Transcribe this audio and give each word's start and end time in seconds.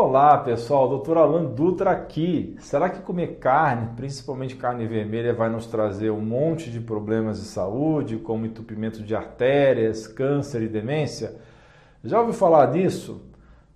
Olá 0.00 0.38
pessoal, 0.38 0.96
Dr. 0.96 1.18
Alan 1.18 1.46
Dutra 1.46 1.90
aqui. 1.90 2.54
Será 2.60 2.88
que 2.88 3.02
comer 3.02 3.38
carne, 3.40 3.96
principalmente 3.96 4.54
carne 4.54 4.86
vermelha, 4.86 5.34
vai 5.34 5.48
nos 5.48 5.66
trazer 5.66 6.10
um 6.12 6.20
monte 6.20 6.70
de 6.70 6.78
problemas 6.78 7.40
de 7.40 7.46
saúde, 7.46 8.16
como 8.16 8.46
entupimento 8.46 9.02
de 9.02 9.16
artérias, 9.16 10.06
câncer 10.06 10.62
e 10.62 10.68
demência? 10.68 11.34
Já 12.04 12.20
ouviu 12.20 12.32
falar 12.32 12.66
disso? 12.66 13.22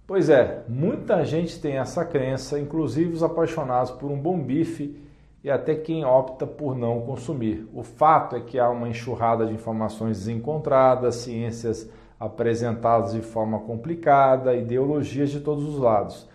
Pois 0.06 0.30
é, 0.30 0.62
muita 0.68 1.24
gente 1.24 1.60
tem 1.60 1.78
essa 1.78 2.04
crença, 2.04 2.56
inclusive 2.56 3.14
os 3.14 3.24
apaixonados 3.24 3.90
por 3.90 4.08
um 4.08 4.16
bom 4.16 4.38
bife 4.38 4.96
e 5.42 5.50
até 5.50 5.74
quem 5.74 6.04
opta 6.04 6.46
por 6.46 6.78
não 6.78 7.00
consumir. 7.00 7.68
O 7.74 7.82
fato 7.82 8.36
é 8.36 8.40
que 8.40 8.60
há 8.60 8.70
uma 8.70 8.88
enxurrada 8.88 9.44
de 9.44 9.54
informações 9.54 10.18
desencontradas, 10.18 11.16
ciências 11.16 11.90
apresentadas 12.22 13.14
de 13.14 13.20
forma 13.20 13.58
complicada, 13.58 14.54
ideologias 14.54 15.28
de 15.30 15.40
todos 15.40 15.66
os 15.66 15.76
lados. 15.76 16.28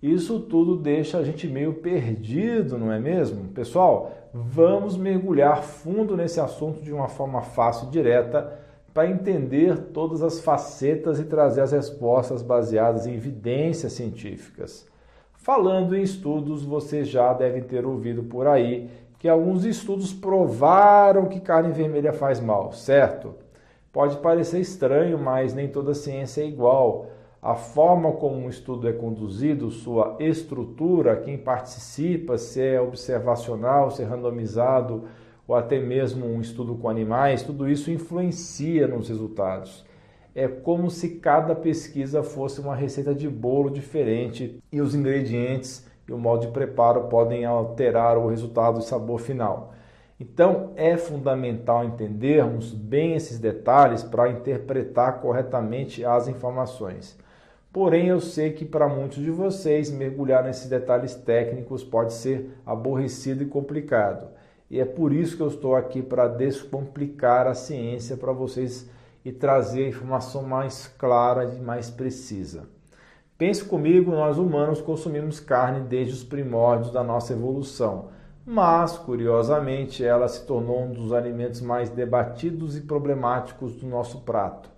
Isso 0.00 0.38
tudo 0.38 0.76
deixa 0.76 1.18
a 1.18 1.24
gente 1.24 1.48
meio 1.48 1.74
perdido, 1.74 2.78
não 2.78 2.92
é 2.92 3.00
mesmo? 3.00 3.48
Pessoal, 3.48 4.12
vamos 4.32 4.96
mergulhar 4.96 5.64
fundo 5.64 6.16
nesse 6.16 6.38
assunto 6.38 6.80
de 6.80 6.92
uma 6.92 7.08
forma 7.08 7.42
fácil 7.42 7.88
e 7.88 7.90
direta 7.90 8.60
para 8.92 9.10
entender 9.10 9.76
todas 9.92 10.22
as 10.22 10.38
facetas 10.38 11.18
e 11.18 11.24
trazer 11.24 11.62
as 11.62 11.72
respostas 11.72 12.40
baseadas 12.40 13.04
em 13.04 13.14
evidências 13.14 13.92
científicas. 13.92 14.86
Falando 15.32 15.96
em 15.96 16.02
estudos, 16.02 16.64
vocês 16.64 17.08
já 17.08 17.32
devem 17.32 17.62
ter 17.64 17.84
ouvido 17.84 18.22
por 18.22 18.46
aí 18.46 18.88
que 19.18 19.28
alguns 19.28 19.64
estudos 19.64 20.12
provaram 20.12 21.26
que 21.26 21.40
carne 21.40 21.72
vermelha 21.72 22.12
faz 22.12 22.38
mal, 22.38 22.70
certo? 22.70 23.42
Pode 23.94 24.16
parecer 24.16 24.58
estranho, 24.58 25.16
mas 25.16 25.54
nem 25.54 25.68
toda 25.68 25.94
ciência 25.94 26.42
é 26.42 26.48
igual. 26.48 27.06
A 27.40 27.54
forma 27.54 28.10
como 28.10 28.34
um 28.34 28.48
estudo 28.48 28.88
é 28.88 28.92
conduzido, 28.92 29.70
sua 29.70 30.16
estrutura, 30.18 31.14
quem 31.18 31.38
participa, 31.38 32.36
se 32.36 32.60
é 32.60 32.80
observacional, 32.80 33.92
se 33.92 34.02
é 34.02 34.04
randomizado 34.04 35.04
ou 35.46 35.54
até 35.54 35.78
mesmo 35.78 36.26
um 36.26 36.40
estudo 36.40 36.74
com 36.74 36.88
animais, 36.88 37.44
tudo 37.44 37.68
isso 37.68 37.88
influencia 37.88 38.88
nos 38.88 39.08
resultados. 39.08 39.86
É 40.34 40.48
como 40.48 40.90
se 40.90 41.20
cada 41.20 41.54
pesquisa 41.54 42.20
fosse 42.24 42.60
uma 42.60 42.74
receita 42.74 43.14
de 43.14 43.28
bolo 43.28 43.70
diferente 43.70 44.60
e 44.72 44.80
os 44.80 44.92
ingredientes 44.92 45.86
e 46.08 46.12
o 46.12 46.18
modo 46.18 46.48
de 46.48 46.52
preparo 46.52 47.02
podem 47.02 47.44
alterar 47.44 48.18
o 48.18 48.26
resultado 48.26 48.80
e 48.80 48.82
sabor 48.82 49.20
final. 49.20 49.72
Então 50.24 50.72
é 50.74 50.96
fundamental 50.96 51.84
entendermos 51.84 52.72
bem 52.72 53.14
esses 53.14 53.38
detalhes 53.38 54.02
para 54.02 54.30
interpretar 54.30 55.20
corretamente 55.20 56.02
as 56.02 56.28
informações. 56.28 57.18
Porém, 57.70 58.06
eu 58.06 58.20
sei 58.20 58.52
que 58.52 58.64
para 58.64 58.88
muitos 58.88 59.18
de 59.18 59.30
vocês 59.30 59.90
mergulhar 59.90 60.42
nesses 60.42 60.70
detalhes 60.70 61.14
técnicos 61.14 61.84
pode 61.84 62.14
ser 62.14 62.56
aborrecido 62.64 63.42
e 63.42 63.46
complicado. 63.46 64.28
E 64.70 64.80
é 64.80 64.84
por 64.86 65.12
isso 65.12 65.36
que 65.36 65.42
eu 65.42 65.48
estou 65.48 65.76
aqui 65.76 66.00
para 66.00 66.26
descomplicar 66.26 67.46
a 67.46 67.52
ciência 67.52 68.16
para 68.16 68.32
vocês 68.32 68.88
e 69.24 69.30
trazer 69.30 69.84
a 69.84 69.88
informação 69.88 70.42
mais 70.42 70.86
clara 70.86 71.44
e 71.44 71.60
mais 71.60 71.90
precisa. 71.90 72.66
Pense 73.36 73.62
comigo, 73.62 74.12
nós 74.12 74.38
humanos 74.38 74.80
consumimos 74.80 75.38
carne 75.38 75.80
desde 75.80 76.14
os 76.14 76.24
primórdios 76.24 76.90
da 76.90 77.04
nossa 77.04 77.34
evolução 77.34 78.08
mas, 78.46 78.98
curiosamente, 78.98 80.04
ela 80.04 80.28
se 80.28 80.44
tornou 80.44 80.82
um 80.82 80.92
dos 80.92 81.12
alimentos 81.12 81.60
mais 81.60 81.88
debatidos 81.88 82.76
e 82.76 82.82
problemáticos 82.82 83.74
do 83.76 83.86
nosso 83.86 84.20
prato. 84.20 84.68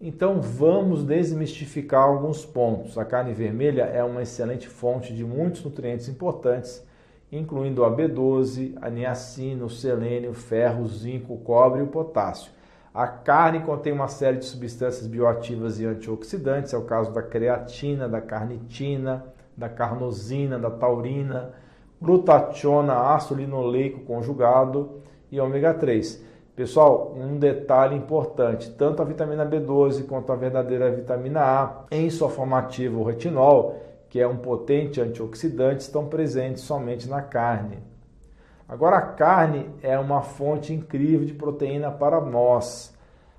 Então 0.00 0.40
vamos 0.40 1.02
desmistificar 1.02 2.02
alguns 2.04 2.44
pontos. 2.46 2.96
A 2.96 3.04
carne 3.04 3.32
vermelha 3.32 3.82
é 3.82 4.04
uma 4.04 4.22
excelente 4.22 4.68
fonte 4.68 5.12
de 5.12 5.24
muitos 5.24 5.64
nutrientes 5.64 6.08
importantes, 6.08 6.86
incluindo 7.32 7.84
a 7.84 7.90
B12, 7.90 8.76
a 8.80 8.88
niacina, 8.88 9.64
o 9.64 9.70
selênio, 9.70 10.32
ferro, 10.34 10.86
zinco, 10.86 11.36
cobre 11.38 11.80
e 11.80 11.82
o 11.82 11.88
potássio. 11.88 12.52
A 12.94 13.06
carne 13.08 13.60
contém 13.60 13.92
uma 13.92 14.08
série 14.08 14.38
de 14.38 14.44
substâncias 14.44 15.06
bioativas 15.06 15.80
e 15.80 15.86
antioxidantes, 15.86 16.72
é 16.72 16.78
o 16.78 16.84
caso 16.84 17.12
da 17.12 17.22
creatina, 17.22 18.08
da 18.08 18.20
carnitina, 18.20 19.24
da 19.56 19.68
carnosina, 19.68 20.58
da 20.58 20.70
taurina, 20.70 21.52
glutationa, 22.00 23.14
ácido 23.14 23.40
linoleico 23.40 24.00
conjugado 24.00 25.02
e 25.30 25.40
ômega 25.40 25.74
3. 25.74 26.24
Pessoal, 26.54 27.14
um 27.16 27.38
detalhe 27.38 27.94
importante: 27.94 28.70
tanto 28.70 29.00
a 29.00 29.04
vitamina 29.04 29.46
B12 29.46 30.06
quanto 30.06 30.32
a 30.32 30.36
verdadeira 30.36 30.90
vitamina 30.90 31.40
A, 31.40 31.84
em 31.90 32.10
sua 32.10 32.28
forma 32.28 32.58
ativa, 32.58 32.98
o 32.98 33.04
retinol, 33.04 33.76
que 34.08 34.20
é 34.20 34.26
um 34.26 34.38
potente 34.38 35.00
antioxidante, 35.00 35.82
estão 35.82 36.06
presentes 36.06 36.62
somente 36.62 37.08
na 37.08 37.22
carne. 37.22 37.78
Agora, 38.68 38.96
a 38.96 39.02
carne 39.02 39.70
é 39.82 39.98
uma 39.98 40.20
fonte 40.20 40.72
incrível 40.74 41.24
de 41.24 41.32
proteína 41.32 41.90
para 41.90 42.20
nós. 42.20 42.94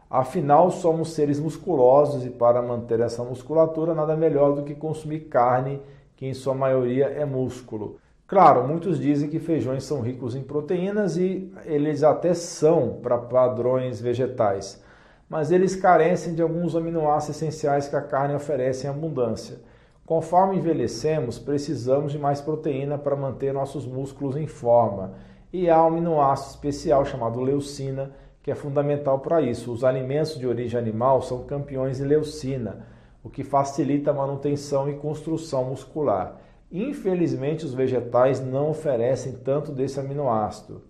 Afinal, 0.09 0.71
somos 0.71 1.11
seres 1.11 1.39
musculosos 1.39 2.25
e 2.25 2.31
para 2.31 2.63
manter 2.63 2.99
essa 2.99 3.23
musculatura, 3.23 3.93
nada 3.93 4.15
melhor 4.15 4.55
do 4.55 4.63
que 4.63 4.73
consumir 4.73 5.25
carne, 5.25 5.81
que 6.15 6.25
em 6.25 6.33
sua 6.33 6.55
maioria 6.55 7.05
é 7.05 7.25
músculo. 7.25 7.97
Claro, 8.29 8.67
muitos 8.67 8.99
dizem 8.99 9.27
que 9.27 9.39
feijões 9.39 9.83
são 9.83 10.01
ricos 10.01 10.35
em 10.35 10.43
proteínas 10.43 11.17
e 11.17 11.51
eles 11.65 12.03
até 12.03 12.35
são 12.35 12.99
para 13.01 13.17
padrões 13.17 13.99
vegetais, 13.99 14.79
mas 15.27 15.51
eles 15.51 15.75
carecem 15.75 16.35
de 16.35 16.41
alguns 16.43 16.75
aminoácidos 16.75 17.37
essenciais 17.37 17.87
que 17.87 17.95
a 17.95 18.01
carne 18.03 18.35
oferece 18.35 18.85
em 18.85 18.89
abundância. 18.91 19.57
Conforme 20.05 20.57
envelhecemos, 20.57 21.39
precisamos 21.39 22.11
de 22.11 22.19
mais 22.19 22.39
proteína 22.39 22.99
para 22.99 23.15
manter 23.15 23.51
nossos 23.51 23.87
músculos 23.87 24.35
em 24.35 24.45
forma. 24.45 25.13
E 25.51 25.67
há 25.67 25.83
um 25.83 25.87
aminoácido 25.87 26.51
especial 26.51 27.03
chamado 27.05 27.41
leucina, 27.41 28.11
que 28.43 28.51
é 28.51 28.55
fundamental 28.55 29.17
para 29.21 29.41
isso. 29.41 29.71
Os 29.71 29.83
alimentos 29.83 30.37
de 30.37 30.45
origem 30.45 30.79
animal 30.79 31.23
são 31.23 31.45
campeões 31.45 31.99
em 31.99 32.05
leucina, 32.05 32.85
o 33.23 33.29
que 33.29 33.43
facilita 33.43 34.11
a 34.11 34.13
manutenção 34.13 34.87
e 34.87 34.93
construção 34.93 35.65
muscular. 35.65 36.37
Infelizmente, 36.71 37.65
os 37.65 37.73
vegetais 37.73 38.39
não 38.39 38.69
oferecem 38.69 39.33
tanto 39.33 39.71
desse 39.71 39.99
aminoácido. 39.99 40.83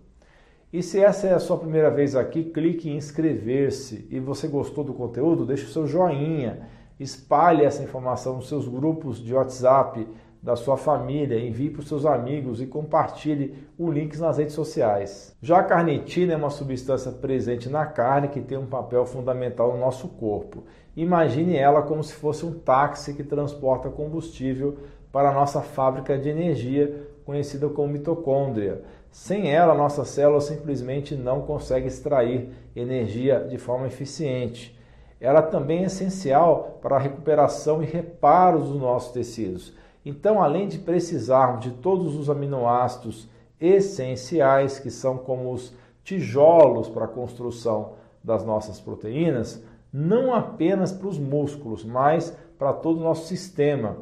E 0.72 0.82
se 0.82 1.00
essa 1.00 1.26
é 1.26 1.34
a 1.34 1.40
sua 1.40 1.58
primeira 1.58 1.90
vez 1.90 2.14
aqui, 2.14 2.44
clique 2.44 2.88
em 2.88 2.96
inscrever-se. 2.96 4.06
E 4.10 4.20
você 4.20 4.46
gostou 4.46 4.84
do 4.84 4.94
conteúdo? 4.94 5.44
Deixe 5.44 5.64
o 5.64 5.68
seu 5.68 5.86
joinha. 5.86 6.68
Espalhe 6.98 7.64
essa 7.64 7.82
informação 7.82 8.36
nos 8.36 8.48
seus 8.48 8.68
grupos 8.68 9.18
de 9.18 9.34
WhatsApp, 9.34 10.06
da 10.42 10.56
sua 10.56 10.76
família, 10.76 11.38
envie 11.38 11.68
para 11.68 11.80
os 11.80 11.88
seus 11.88 12.06
amigos 12.06 12.62
e 12.62 12.66
compartilhe 12.66 13.54
o 13.76 13.90
link 13.90 14.16
nas 14.18 14.38
redes 14.38 14.54
sociais. 14.54 15.36
Já 15.42 15.58
a 15.58 15.64
carnitina 15.64 16.32
é 16.32 16.36
uma 16.36 16.50
substância 16.50 17.12
presente 17.12 17.68
na 17.68 17.84
carne 17.84 18.28
que 18.28 18.40
tem 18.40 18.56
um 18.56 18.66
papel 18.66 19.04
fundamental 19.04 19.72
no 19.72 19.80
nosso 19.80 20.08
corpo. 20.08 20.64
Imagine 20.96 21.56
ela 21.56 21.82
como 21.82 22.02
se 22.02 22.14
fosse 22.14 22.46
um 22.46 22.58
táxi 22.58 23.12
que 23.12 23.22
transporta 23.22 23.90
combustível 23.90 24.78
para 25.12 25.30
a 25.30 25.34
nossa 25.34 25.60
fábrica 25.60 26.16
de 26.16 26.28
energia, 26.28 27.06
conhecida 27.24 27.68
como 27.68 27.92
mitocôndria. 27.92 28.82
Sem 29.10 29.52
ela, 29.52 29.74
nossa 29.74 30.04
célula 30.04 30.40
simplesmente 30.40 31.16
não 31.16 31.42
consegue 31.42 31.88
extrair 31.88 32.50
energia 32.74 33.46
de 33.48 33.58
forma 33.58 33.86
eficiente. 33.86 34.78
Ela 35.20 35.42
também 35.42 35.82
é 35.82 35.86
essencial 35.86 36.78
para 36.80 36.96
a 36.96 37.00
recuperação 37.00 37.82
e 37.82 37.86
reparo 37.86 38.60
dos 38.60 38.80
nossos 38.80 39.12
tecidos. 39.12 39.74
Então, 40.04 40.42
além 40.42 40.66
de 40.66 40.78
precisarmos 40.78 41.60
de 41.60 41.72
todos 41.72 42.16
os 42.16 42.30
aminoácidos 42.30 43.28
essenciais, 43.60 44.78
que 44.78 44.90
são 44.90 45.18
como 45.18 45.52
os 45.52 45.74
tijolos 46.02 46.88
para 46.88 47.04
a 47.04 47.08
construção 47.08 47.92
das 48.24 48.44
nossas 48.44 48.80
proteínas, 48.80 49.62
não 49.92 50.34
apenas 50.34 50.92
para 50.92 51.08
os 51.08 51.18
músculos, 51.18 51.84
mas 51.84 52.34
para 52.58 52.72
todo 52.72 53.00
o 53.00 53.04
nosso 53.04 53.26
sistema, 53.26 53.98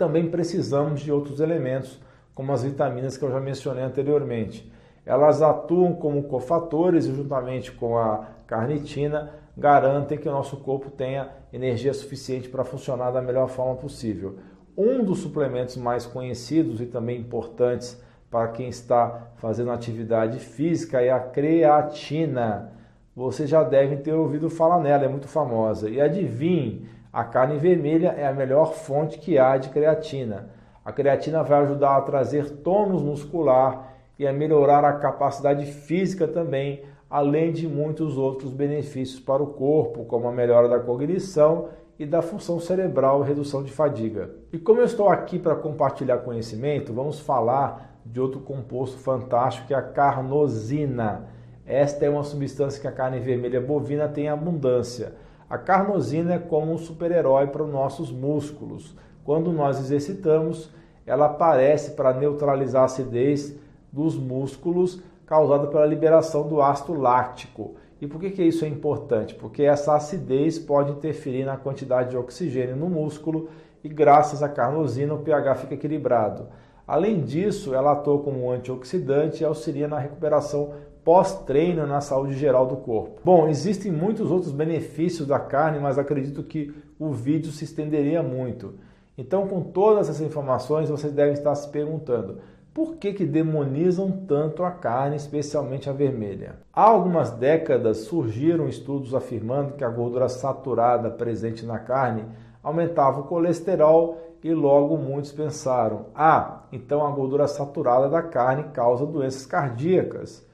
também 0.00 0.30
precisamos 0.30 1.02
de 1.02 1.12
outros 1.12 1.40
elementos, 1.40 2.00
como 2.34 2.52
as 2.52 2.62
vitaminas 2.62 3.18
que 3.18 3.22
eu 3.22 3.30
já 3.30 3.38
mencionei 3.38 3.84
anteriormente. 3.84 4.72
Elas 5.04 5.42
atuam 5.42 5.92
como 5.92 6.22
cofatores 6.22 7.04
e, 7.04 7.14
juntamente 7.14 7.70
com 7.70 7.98
a 7.98 8.28
carnitina, 8.46 9.30
garantem 9.54 10.16
que 10.16 10.26
o 10.26 10.32
nosso 10.32 10.56
corpo 10.56 10.90
tenha 10.90 11.28
energia 11.52 11.92
suficiente 11.92 12.48
para 12.48 12.64
funcionar 12.64 13.10
da 13.10 13.20
melhor 13.20 13.50
forma 13.50 13.74
possível. 13.74 14.38
Um 14.74 15.04
dos 15.04 15.18
suplementos 15.18 15.76
mais 15.76 16.06
conhecidos 16.06 16.80
e 16.80 16.86
também 16.86 17.20
importantes 17.20 18.02
para 18.30 18.48
quem 18.48 18.70
está 18.70 19.32
fazendo 19.36 19.70
atividade 19.70 20.38
física 20.38 21.02
é 21.02 21.10
a 21.10 21.20
creatina. 21.20 22.72
Vocês 23.14 23.50
já 23.50 23.62
devem 23.62 23.98
ter 23.98 24.14
ouvido 24.14 24.48
falar 24.48 24.80
nela, 24.80 25.04
é 25.04 25.08
muito 25.08 25.28
famosa. 25.28 25.90
E 25.90 26.00
adivinhe, 26.00 26.88
a 27.12 27.24
carne 27.24 27.58
vermelha 27.58 28.14
é 28.16 28.26
a 28.26 28.32
melhor 28.32 28.72
fonte 28.72 29.18
que 29.18 29.36
há 29.36 29.56
de 29.56 29.70
creatina. 29.70 30.50
A 30.84 30.92
creatina 30.92 31.42
vai 31.42 31.60
ajudar 31.62 31.96
a 31.96 32.00
trazer 32.02 32.48
tônus 32.58 33.02
muscular 33.02 33.94
e 34.18 34.26
a 34.26 34.32
melhorar 34.32 34.84
a 34.84 34.92
capacidade 34.92 35.66
física 35.66 36.28
também, 36.28 36.84
além 37.08 37.52
de 37.52 37.66
muitos 37.66 38.16
outros 38.16 38.52
benefícios 38.52 39.18
para 39.18 39.42
o 39.42 39.48
corpo, 39.48 40.04
como 40.04 40.28
a 40.28 40.32
melhora 40.32 40.68
da 40.68 40.78
cognição 40.78 41.68
e 41.98 42.06
da 42.06 42.22
função 42.22 42.60
cerebral 42.60 43.22
redução 43.22 43.62
de 43.62 43.72
fadiga. 43.72 44.30
E 44.52 44.58
como 44.58 44.80
eu 44.80 44.84
estou 44.84 45.08
aqui 45.08 45.38
para 45.38 45.56
compartilhar 45.56 46.18
conhecimento, 46.18 46.92
vamos 46.92 47.18
falar 47.18 47.98
de 48.06 48.20
outro 48.20 48.40
composto 48.40 48.98
fantástico 48.98 49.66
que 49.66 49.74
é 49.74 49.76
a 49.76 49.82
carnosina. 49.82 51.28
Esta 51.66 52.06
é 52.06 52.10
uma 52.10 52.22
substância 52.22 52.80
que 52.80 52.88
a 52.88 52.92
carne 52.92 53.18
vermelha 53.18 53.60
bovina 53.60 54.08
tem 54.08 54.28
abundância. 54.28 55.14
A 55.50 55.58
carnosina 55.58 56.34
é 56.34 56.38
como 56.38 56.72
um 56.72 56.78
super-herói 56.78 57.48
para 57.48 57.64
os 57.64 57.72
nossos 57.72 58.12
músculos. 58.12 58.94
Quando 59.24 59.50
nós 59.50 59.80
exercitamos, 59.80 60.70
ela 61.04 61.26
aparece 61.26 61.90
para 61.90 62.14
neutralizar 62.14 62.82
a 62.82 62.84
acidez 62.84 63.58
dos 63.90 64.16
músculos 64.16 65.02
causada 65.26 65.66
pela 65.66 65.84
liberação 65.84 66.46
do 66.46 66.62
ácido 66.62 66.94
láctico. 66.94 67.74
E 68.00 68.06
por 68.06 68.20
que, 68.20 68.30
que 68.30 68.44
isso 68.44 68.64
é 68.64 68.68
importante? 68.68 69.34
Porque 69.34 69.64
essa 69.64 69.96
acidez 69.96 70.56
pode 70.56 70.92
interferir 70.92 71.44
na 71.44 71.56
quantidade 71.56 72.10
de 72.10 72.16
oxigênio 72.16 72.76
no 72.76 72.88
músculo 72.88 73.48
e 73.82 73.88
graças 73.88 74.44
à 74.44 74.48
carnosina 74.48 75.14
o 75.14 75.18
pH 75.18 75.56
fica 75.56 75.74
equilibrado. 75.74 76.46
Além 76.86 77.24
disso, 77.24 77.74
ela 77.74 77.92
atua 77.92 78.20
como 78.20 78.44
um 78.44 78.50
antioxidante 78.52 79.42
e 79.42 79.46
auxilia 79.46 79.88
na 79.88 79.98
recuperação 79.98 80.74
pós-treino 81.04 81.86
na 81.86 82.00
saúde 82.00 82.34
geral 82.34 82.66
do 82.66 82.76
corpo. 82.76 83.20
Bom, 83.24 83.48
existem 83.48 83.90
muitos 83.90 84.30
outros 84.30 84.52
benefícios 84.52 85.26
da 85.26 85.38
carne, 85.38 85.78
mas 85.78 85.98
acredito 85.98 86.42
que 86.42 86.74
o 86.98 87.10
vídeo 87.10 87.50
se 87.50 87.64
estenderia 87.64 88.22
muito. 88.22 88.74
Então, 89.16 89.46
com 89.46 89.60
todas 89.60 90.08
essas 90.08 90.20
informações, 90.20 90.88
vocês 90.88 91.12
devem 91.12 91.32
estar 91.32 91.54
se 91.54 91.68
perguntando: 91.68 92.38
por 92.72 92.96
que, 92.96 93.12
que 93.12 93.26
demonizam 93.26 94.10
tanto 94.10 94.62
a 94.62 94.70
carne, 94.70 95.16
especialmente 95.16 95.90
a 95.90 95.92
vermelha? 95.92 96.56
Há 96.72 96.84
algumas 96.84 97.30
décadas 97.30 97.98
surgiram 97.98 98.68
estudos 98.68 99.14
afirmando 99.14 99.74
que 99.74 99.84
a 99.84 99.88
gordura 99.88 100.28
saturada 100.28 101.10
presente 101.10 101.66
na 101.66 101.78
carne 101.78 102.24
aumentava 102.62 103.20
o 103.20 103.24
colesterol 103.24 104.18
e 104.42 104.54
logo 104.54 104.96
muitos 104.96 105.32
pensaram: 105.32 106.06
ah, 106.14 106.62
então 106.72 107.04
a 107.04 107.10
gordura 107.10 107.46
saturada 107.48 108.08
da 108.08 108.22
carne 108.22 108.64
causa 108.72 109.04
doenças 109.04 109.46
cardíacas. 109.46 110.48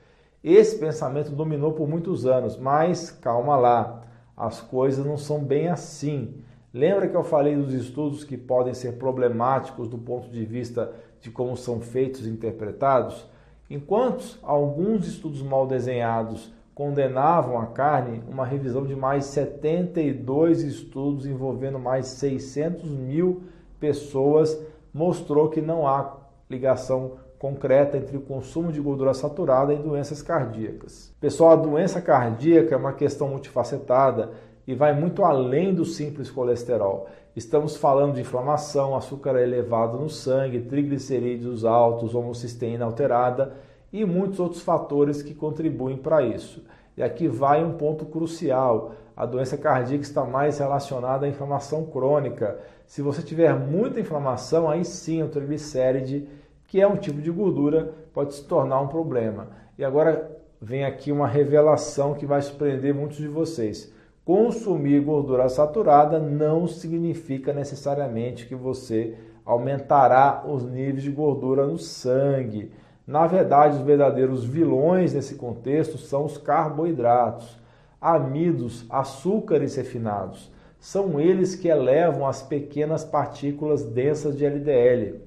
Esse 0.47 0.79
pensamento 0.79 1.33
dominou 1.33 1.73
por 1.73 1.89
muitos 1.89 2.25
anos, 2.25 2.57
mas 2.57 3.11
calma 3.11 3.57
lá, 3.57 4.05
as 4.37 4.61
coisas 4.61 5.05
não 5.05 5.17
são 5.17 5.41
bem 5.43 5.67
assim. 5.67 6.37
Lembra 6.73 7.09
que 7.09 7.17
eu 7.17 7.25
falei 7.25 7.57
dos 7.57 7.75
estudos 7.75 8.23
que 8.23 8.37
podem 8.37 8.73
ser 8.73 8.93
problemáticos 8.93 9.89
do 9.89 9.99
ponto 9.99 10.29
de 10.31 10.45
vista 10.45 10.93
de 11.21 11.33
como 11.33 11.57
são 11.57 11.81
feitos 11.81 12.25
e 12.25 12.31
interpretados? 12.31 13.27
Enquanto 13.69 14.39
alguns 14.41 15.09
estudos 15.09 15.43
mal 15.43 15.67
desenhados 15.67 16.53
condenavam 16.77 17.59
a 17.59 17.67
carne, 17.67 18.23
uma 18.29 18.47
revisão 18.47 18.87
de 18.87 18.95
mais 18.95 19.25
72 19.25 20.63
estudos 20.63 21.27
envolvendo 21.27 21.81
mais 21.81 22.07
600 22.07 22.89
mil 22.89 23.43
pessoas 23.81 24.57
mostrou 24.95 25.49
que 25.49 25.61
não 25.61 25.89
há 25.89 26.19
ligação 26.49 27.26
concreta 27.39 27.97
entre 27.97 28.17
o 28.17 28.21
consumo 28.21 28.73
de 28.73 28.81
gordura 28.81 29.13
saturada 29.15 29.73
e 29.73 29.79
doenças 29.79 30.23
cardíacas. 30.23 31.15
Pessoal, 31.21 31.53
a 31.53 31.57
doença 31.57 32.01
cardíaca 32.01 32.75
é 32.75 32.79
uma 32.79 32.93
questão 32.93 33.29
multifacetada 33.29 34.31
e 34.67 34.75
vai 34.75 34.99
muito 34.99 35.25
além 35.25 35.75
do 35.75 35.85
simples 35.85 36.31
colesterol. 36.31 37.07
Estamos 37.35 37.77
falando 37.77 38.15
de 38.15 38.23
inflamação, 38.23 38.97
açúcar 38.97 39.37
elevado 39.41 39.99
no 39.99 40.09
sangue, 40.09 40.63
triglicerídeos 40.63 41.65
altos, 41.65 42.15
homocisteína 42.15 42.85
alterada 42.85 43.53
e 43.93 44.05
muitos 44.05 44.41
outros 44.41 44.63
fatores 44.63 45.23
que 45.23 45.35
contribuem 45.35 45.97
para 45.97 46.23
isso. 46.23 46.65
E 46.97 47.03
aqui 47.03 47.29
vai 47.29 47.63
um 47.63 47.75
ponto 47.75 48.07
crucial. 48.07 48.93
A 49.15 49.27
doença 49.27 49.57
cardíaca 49.59 50.03
está 50.03 50.25
mais 50.25 50.59
relacionada 50.59 51.27
à 51.27 51.29
inflamação 51.29 51.85
crônica. 51.85 52.59
Se 52.87 53.03
você 53.03 53.23
tiver 53.23 53.55
muita 53.55 54.01
inflamação, 54.01 54.69
aí 54.69 54.85
sim 54.85 55.23
o 55.23 55.29
triglicéride, 55.29 56.27
que 56.77 56.81
é 56.83 56.87
um 56.87 56.99
tipo 56.99 57.23
de 57.23 57.31
gordura, 57.31 57.95
pode 58.13 58.35
se 58.35 58.45
tornar 58.45 58.83
um 58.83 58.89
problema. 58.89 59.49
E 59.79 59.85
agora 59.85 60.31
vem 60.61 60.85
aqui 60.85 61.11
uma 61.11 61.27
revelação 61.27 62.13
que 62.13 62.27
vai 62.27 62.43
surpreender 62.43 62.95
muitos 62.95 63.17
de 63.17 63.29
vocês. 63.29 63.91
Consumir 64.27 65.01
gordura 65.01 65.49
saturada 65.49 66.19
não 66.19 66.67
significa 66.67 67.51
necessariamente 67.51 68.45
que 68.45 68.55
você 68.55 69.17
aumentará 69.43 70.45
os 70.47 70.67
níveis 70.67 71.03
de 71.03 71.11
gordura 71.11 71.67
no 71.67 71.79
sangue. 71.79 72.71
Na 73.07 73.27
verdade, 73.27 73.79
os 73.79 73.83
verdadeiros 73.83 74.45
vilões 74.45 75.15
nesse 75.15 75.37
contexto 75.37 75.97
são 75.97 76.27
os 76.27 76.37
carboidratos, 76.37 77.59
amidos, 77.99 78.85
açúcares 78.91 79.77
refinados. 79.77 80.53
São 80.79 81.19
eles 81.19 81.55
que 81.55 81.69
elevam 81.69 82.27
as 82.27 82.43
pequenas 82.43 83.03
partículas 83.03 83.83
densas 83.83 84.37
de 84.37 84.45
LDL, 84.45 85.25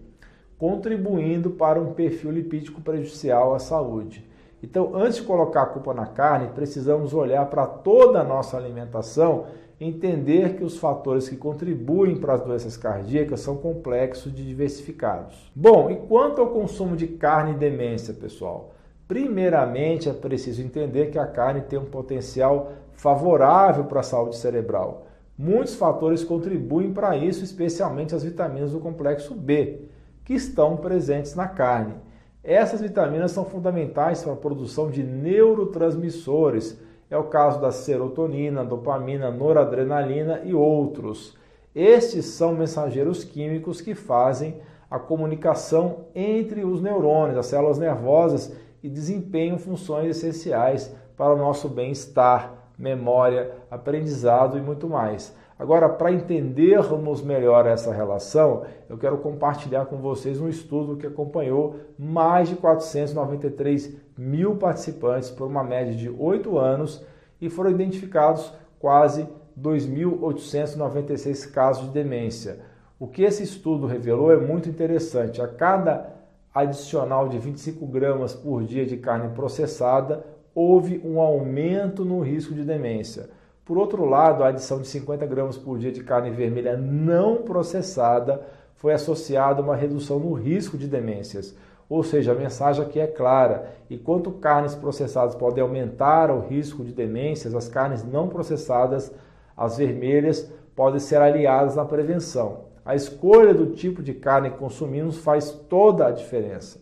contribuindo 0.59 1.51
para 1.51 1.79
um 1.79 1.94
perfil 1.94 2.31
lipídico 2.31 2.81
prejudicial 2.81 3.56
à 3.56 3.59
saúde. 3.59 4.27
Então, 4.61 4.94
antes 4.94 5.15
de 5.15 5.23
colocar 5.23 5.63
a 5.63 5.67
culpa 5.67 5.94
na 5.94 6.06
carne, 6.06 6.50
precisamos 6.53 7.13
olhar 7.13 7.45
para 7.50 7.65
toda 7.65 8.19
a 8.19 8.25
nossa 8.25 8.57
alimentação, 8.57 9.45
entender 9.79 10.57
que 10.57 10.63
os 10.65 10.77
fatores 10.77 11.29
que 11.29 11.38
contribuem 11.38 12.17
para 12.17 12.33
as 12.33 12.41
doenças 12.41 12.75
cardíacas 12.75 13.39
são 13.39 13.56
complexos 13.56 14.33
e 14.33 14.44
diversificados. 14.44 15.50
Bom, 15.56 15.89
e 15.89 15.95
quanto 15.95 16.41
ao 16.41 16.50
consumo 16.50 16.97
de 16.97 17.07
carne 17.07 17.53
e 17.53 17.57
demência, 17.57 18.13
pessoal? 18.13 18.73
Primeiramente, 19.07 20.09
é 20.09 20.13
preciso 20.13 20.61
entender 20.61 21.09
que 21.09 21.17
a 21.17 21.25
carne 21.25 21.61
tem 21.61 21.79
um 21.79 21.85
potencial 21.85 22.73
favorável 22.91 23.85
para 23.85 24.01
a 24.01 24.03
saúde 24.03 24.35
cerebral. 24.35 25.07
Muitos 25.38 25.75
fatores 25.75 26.21
contribuem 26.21 26.91
para 26.91 27.15
isso, 27.15 27.45
especialmente 27.45 28.13
as 28.13 28.23
vitaminas 28.23 28.73
do 28.73 28.79
complexo 28.81 29.33
B, 29.33 29.88
que 30.29 30.35
estão 30.35 30.77
presentes 30.77 31.33
na 31.33 31.47
carne. 31.47 31.95
Essas 32.43 32.81
vitaminas 32.81 33.31
são 33.31 33.43
fundamentais 33.43 34.21
para 34.21 34.33
a 34.33 34.35
produção 34.35 34.87
de 34.87 35.01
neurotransmissores. 35.01 36.79
É 37.09 37.17
o 37.17 37.23
caso 37.23 37.59
da 37.59 37.71
serotonina, 37.71 38.63
dopamina, 38.63 39.31
noradrenalina 39.31 40.41
e 40.45 40.53
outros. 40.53 41.35
Estes 41.73 42.25
são 42.25 42.53
mensageiros 42.53 43.23
químicos 43.23 43.81
que 43.81 43.95
fazem 43.95 44.61
a 44.87 44.99
comunicação 44.99 46.05
entre 46.13 46.63
os 46.63 46.79
neurônios, 46.79 47.39
as 47.39 47.47
células 47.47 47.79
nervosas 47.79 48.55
e 48.83 48.87
desempenham 48.87 49.57
funções 49.57 50.15
essenciais 50.15 50.95
para 51.17 51.33
o 51.33 51.37
nosso 51.39 51.67
bem-estar, 51.67 52.69
memória, 52.77 53.51
aprendizado 53.71 54.59
e 54.59 54.61
muito 54.61 54.87
mais. 54.87 55.35
Agora, 55.59 55.89
para 55.89 56.13
entendermos 56.13 57.21
melhor 57.21 57.67
essa 57.67 57.94
relação, 57.94 58.63
eu 58.88 58.97
quero 58.97 59.17
compartilhar 59.17 59.88
com 59.88 59.97
vocês 59.97 60.39
um 60.39 60.47
estudo 60.47 60.95
que 60.95 61.06
acompanhou 61.06 61.75
mais 61.97 62.47
de 62.47 62.56
493 62.56 63.94
mil 64.18 64.56
participantes 64.56 65.30
por 65.30 65.47
uma 65.47 65.61
média 65.61 65.94
de 65.94 66.09
8 66.09 66.57
anos 66.57 67.06
e 67.42 67.49
foram 67.49 67.71
identificados 67.71 68.54
quase 68.80 69.28
2.896 69.61 71.51
casos 71.51 71.87
de 71.87 71.89
demência. 71.89 72.61
O 72.97 73.06
que 73.06 73.23
esse 73.23 73.44
estudo 73.44 73.85
revelou 73.85 74.31
é 74.31 74.37
muito 74.37 74.69
interessante. 74.69 75.42
A 75.42 75.47
cada 75.47 76.16
adicional 76.56 77.28
de 77.28 77.37
25 77.37 77.85
gramas 77.85 78.33
por 78.33 78.63
dia 78.63 78.85
de 78.85 78.95
carne 78.95 79.28
processada, 79.35 80.25
houve 80.56 81.01
um 81.04 81.19
aumento 81.19 82.06
no 82.06 82.21
risco 82.21 82.54
de 82.54 82.63
demência. 82.63 83.30
Por 83.69 83.78
outro 83.78 84.04
lado, 84.04 84.44
a 84.44 84.47
adição 84.47 84.81
de 84.81 84.88
50 84.88 85.28
gramas 85.28 85.56
por 85.56 85.78
dia 85.78 85.92
de 85.92 86.04
carne 86.04 86.31
vermelha 86.31 86.76
não 86.76 87.44
processada 87.44 88.42
foi 88.73 88.94
associada 88.94 89.61
a 89.61 89.64
uma 89.64 89.76
redução 89.76 90.18
no 90.18 90.33
risco 90.33 90.76
de 90.76 90.88
demências. 90.88 91.56
Ou 91.88 92.02
seja, 92.02 92.31
a 92.31 92.35
mensagem 92.35 92.83
aqui 92.83 92.99
é 92.99 93.06
clara. 93.06 93.76
Enquanto 93.88 94.31
carnes 94.31 94.73
processadas 94.73 95.35
podem 95.35 95.61
aumentar 95.61 96.31
o 96.31 96.40
risco 96.40 96.83
de 96.83 96.92
demências, 96.92 97.54
as 97.54 97.69
carnes 97.69 98.04
não 98.04 98.28
processadas, 98.28 99.14
as 99.56 99.78
vermelhas, 99.78 100.52
podem 100.76 100.99
ser 100.99 101.21
aliadas 101.21 101.76
na 101.76 101.85
prevenção. 101.85 102.61
A 102.83 102.95
escolha 102.95 103.54
do 103.54 103.68
tipo 103.68 104.02
de 104.02 104.16
carne 104.16 104.49
que 104.49 104.57
consumimos 104.57 105.19
faz 105.19 105.52
toda 105.52 106.07
a 106.07 106.11
diferença. 106.11 106.81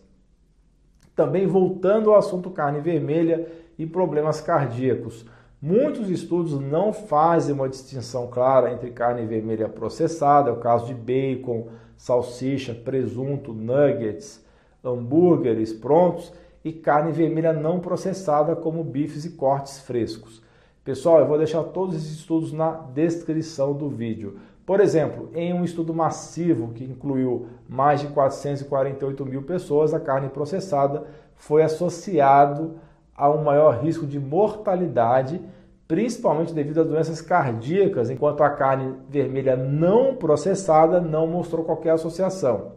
Também 1.14 1.46
voltando 1.46 2.08
ao 2.08 2.16
assunto 2.16 2.48
carne 2.48 2.80
vermelha 2.80 3.46
e 3.78 3.84
problemas 3.84 4.40
cardíacos. 4.40 5.26
Muitos 5.60 6.08
estudos 6.08 6.60
não 6.60 6.92
fazem 6.92 7.52
uma 7.52 7.68
distinção 7.68 8.28
clara 8.28 8.72
entre 8.72 8.92
carne 8.92 9.26
vermelha 9.26 9.68
processada, 9.68 10.50
é 10.50 10.52
o 10.52 10.60
caso 10.60 10.86
de 10.86 10.94
bacon, 10.94 11.66
salsicha, 11.96 12.72
presunto, 12.72 13.52
nuggets, 13.52 14.40
hambúrgueres 14.84 15.72
prontos, 15.72 16.32
e 16.64 16.72
carne 16.72 17.10
vermelha 17.10 17.52
não 17.52 17.80
processada, 17.80 18.54
como 18.54 18.84
bifes 18.84 19.24
e 19.24 19.30
cortes 19.30 19.80
frescos. 19.80 20.40
Pessoal, 20.84 21.18
eu 21.18 21.26
vou 21.26 21.36
deixar 21.36 21.64
todos 21.64 21.96
esses 21.96 22.20
estudos 22.20 22.52
na 22.52 22.70
descrição 22.70 23.74
do 23.74 23.88
vídeo. 23.88 24.38
Por 24.64 24.78
exemplo, 24.78 25.28
em 25.34 25.52
um 25.52 25.64
estudo 25.64 25.92
massivo 25.92 26.72
que 26.72 26.84
incluiu 26.84 27.48
mais 27.68 28.00
de 28.00 28.06
448 28.08 29.26
mil 29.26 29.42
pessoas, 29.42 29.92
a 29.92 29.98
carne 29.98 30.28
processada 30.28 31.04
foi 31.34 31.62
associado 31.64 32.76
a 33.18 33.28
um 33.28 33.42
maior 33.42 33.82
risco 33.82 34.06
de 34.06 34.18
mortalidade 34.18 35.40
principalmente 35.88 36.52
devido 36.52 36.82
a 36.82 36.84
doenças 36.84 37.22
cardíacas, 37.22 38.10
enquanto 38.10 38.42
a 38.42 38.50
carne 38.50 38.94
vermelha 39.08 39.56
não 39.56 40.14
processada 40.14 41.00
não 41.00 41.26
mostrou 41.26 41.64
qualquer 41.64 41.92
associação. 41.92 42.72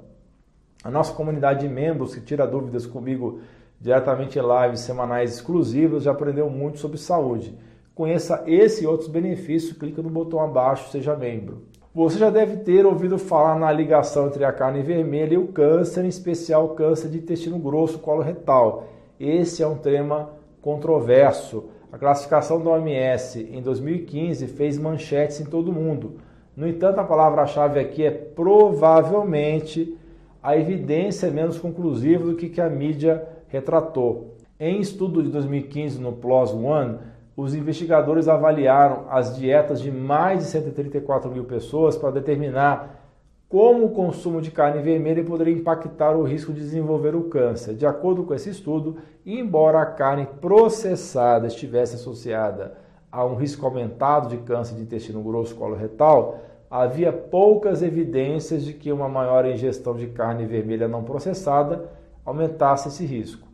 A 0.81 0.89
nossa 0.89 1.13
comunidade 1.13 1.60
de 1.60 1.67
membros 1.67 2.15
que 2.15 2.21
tira 2.21 2.48
dúvidas 2.48 2.86
comigo 2.86 3.41
diretamente 3.81 4.39
em 4.39 4.41
lives 4.41 4.79
semanais 4.79 5.33
exclusivas 5.33 6.03
já 6.03 6.12
aprendeu 6.12 6.50
muito 6.50 6.79
sobre 6.79 6.98
saúde. 6.98 7.53
Conheça 7.93 8.43
esse 8.48 8.86
e 8.86 8.88
outros 8.88 9.10
benefícios, 9.10 9.77
clica 9.77 10.01
no 10.01 10.10
botão 10.10 10.39
abaixo, 10.39 10.89
seja 10.89 11.15
membro. 11.15 11.63
Você 11.93 12.17
já 12.17 12.29
deve 12.29 12.57
ter 12.57 12.86
ouvido 12.86 13.19
falar 13.19 13.60
na 13.60 13.69
ligação 13.69 14.27
entre 14.27 14.45
a 14.45 14.53
carne 14.53 14.81
vermelha 14.81 15.33
e 15.33 15.38
o 15.38 15.48
câncer, 15.48 16.05
em 16.05 16.07
especial 16.07 16.65
o 16.65 16.69
câncer 16.69 17.10
de 17.10 17.17
intestino 17.17 17.60
grosso, 17.60 18.00
colo 18.00 18.21
retal. 18.21 18.88
Esse 19.24 19.62
é 19.62 19.68
um 19.68 19.78
tema 19.78 20.32
controverso. 20.63 21.66
A 21.92 21.98
classificação 22.00 22.60
da 22.60 22.72
OMS 22.72 23.40
em 23.51 23.62
2015 23.62 24.48
fez 24.48 24.80
manchetes 24.80 25.40
em 25.40 25.46
todo 25.46 25.70
o 25.70 25.74
mundo. 25.74 26.16
No 26.58 26.68
entanto, 26.68 27.00
a 27.00 27.04
palavra-chave 27.04 27.80
aqui 27.80 28.04
é 28.04 28.10
provavelmente 28.10 29.96
a 30.42 30.58
evidência 30.58 31.28
é 31.28 31.30
menos 31.30 31.60
conclusiva 31.60 32.25
do 32.25 32.36
que 32.36 32.60
a 32.60 32.68
mídia 32.68 33.24
retratou. 33.48 34.38
Em 34.60 34.82
estudo 34.82 35.22
de 35.22 35.30
2015 35.30 36.01
no 36.01 36.13
PLOS 36.13 36.51
ONE, 36.51 36.98
os 37.38 37.54
investigadores 37.54 38.28
avaliaram 38.28 39.06
as 39.08 39.38
dietas 39.38 39.80
de 39.80 39.92
mais 39.92 40.40
de 40.40 40.46
134 40.46 41.30
mil 41.30 41.44
pessoas 41.44 41.96
para 41.96 42.10
determinar 42.10 43.00
como 43.51 43.88
o 43.88 43.89
consumo 43.89 44.41
de 44.41 44.50
carne 44.50 44.81
vermelha 44.81 45.25
poderia 45.25 45.53
impactar 45.53 46.15
o 46.15 46.24
risco 46.24 46.53
de 46.53 46.62
desenvolver 46.62 47.13
o 47.13 47.24
câncer. 47.24 47.74
De 47.74 47.86
acordo 47.86 48.24
com 48.24 48.34
esse 48.34 48.50
estudo, 48.50 48.96
embora 49.25 49.81
a 49.81 49.86
carne 49.86 50.25
processada 50.39 51.48
estivesse 51.48 51.96
associada 51.96 52.77
a 53.12 53.25
um 53.25 53.36
risco 53.36 53.65
aumentado 53.65 54.29
de 54.29 54.38
câncer 54.38 54.75
de 54.75 54.84
intestino 54.84 55.22
grosso 55.22 55.53
coloretal, 55.53 56.39
havia 56.70 57.12
poucas 57.12 57.81
evidências 57.81 58.63
de 58.63 58.72
que 58.72 58.89
uma 58.89 59.10
maior 59.10 59.46
ingestão 59.46 59.98
de 59.98 60.08
carne 60.08 60.46
vermelha 60.46 60.88
não 60.88 61.03
processada 61.03 61.89
aumentasse 62.25 62.88
esse 62.88 63.05
risco. 63.05 63.46